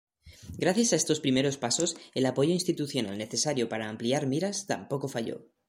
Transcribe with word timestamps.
Gracias 0.57 0.93
a 0.93 0.95
estos 0.95 1.19
primeros 1.19 1.57
pasos, 1.59 1.95
el 2.15 2.25
apoyo 2.25 2.53
institucional 2.53 3.19
necesario 3.19 3.69
para 3.69 3.87
ampliar 3.87 4.25
miras 4.25 4.65
tampoco 4.65 5.07
falló. 5.07 5.45